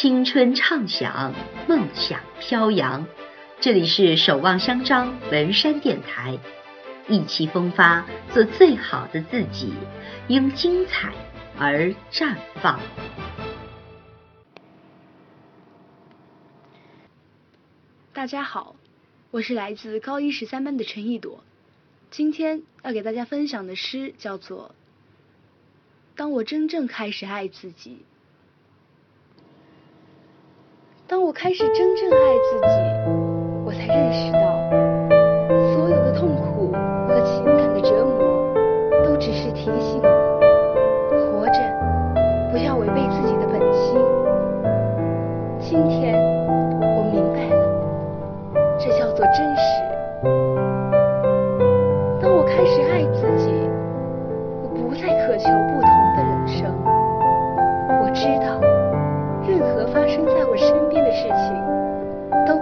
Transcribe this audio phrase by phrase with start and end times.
[0.00, 1.34] 青春畅想，
[1.66, 3.04] 梦想飘扬。
[3.58, 6.38] 这里是守望相张文山电台，
[7.08, 9.74] 意气风发，做最好的自己，
[10.28, 11.12] 因精彩
[11.58, 12.78] 而绽放。
[18.12, 18.76] 大家好，
[19.32, 21.42] 我是来自高一十三班的陈一朵，
[22.12, 24.68] 今天要给大家分享的诗叫做
[26.14, 27.90] 《当我真正开始爱自己》。
[31.08, 32.66] 当我开始真正爱自己，
[33.64, 34.30] 我才认识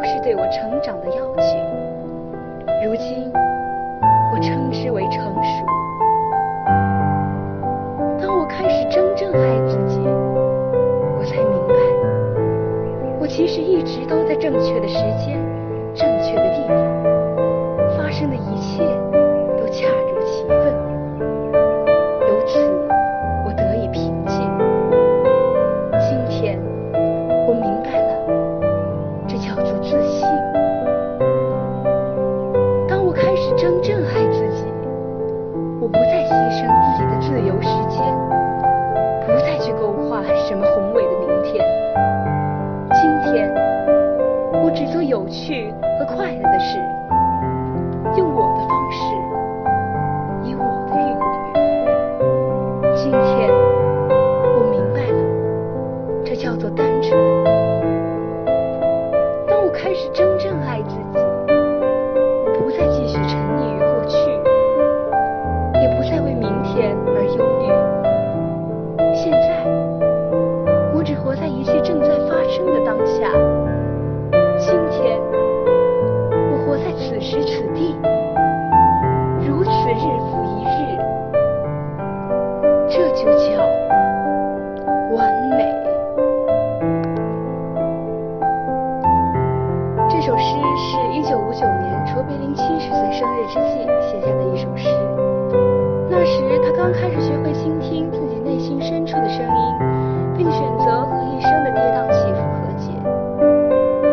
[0.06, 1.58] 是对我成长的邀请。
[2.84, 3.30] 如今，
[4.32, 5.66] 我称之为成熟。
[8.20, 9.98] 当我开始真正爱自己，
[11.18, 11.74] 我才明白，
[13.18, 15.36] 我其实一直都在正确的时间、
[15.94, 16.55] 正确的
[44.92, 46.78] 做有趣和快乐的事，
[48.16, 48.98] 用我的方式，
[50.44, 51.26] 以我的韵律。
[52.94, 53.50] 今天
[54.54, 55.18] 我明白了，
[56.24, 57.12] 这叫做单纯。
[59.46, 60.25] 当我开始真
[92.66, 94.90] 七十岁生日之际写下的一首诗。
[96.10, 99.74] 那时，他刚开始学会倾听自己内心深处的声音，
[100.36, 102.90] 并选择和一生的跌宕起伏和解。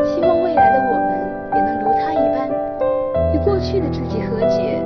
[0.06, 1.18] 希望未来的我们
[1.56, 2.48] 也能如他一般，
[3.34, 4.80] 与过去的自己和解，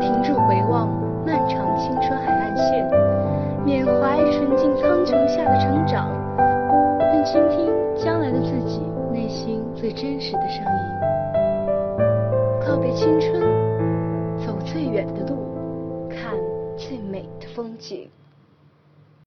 [0.00, 0.86] 停住回望
[1.24, 2.86] 漫长青春海岸线，
[3.64, 6.10] 缅怀纯净苍穹下的成长，
[7.10, 11.23] 并倾听将来的自己内心最真实的声音。
[12.94, 13.40] 青春，
[14.38, 16.38] 走最远的路，看
[16.76, 18.08] 最美的风景。